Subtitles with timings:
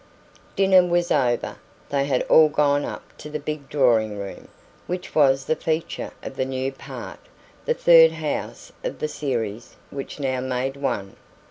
[0.55, 1.57] Dinner was over.
[1.89, 4.47] They had all gone up to the big drawing room,
[4.87, 7.19] which was the feature of the 'new part'
[7.65, 11.17] the third house of the series which now made one.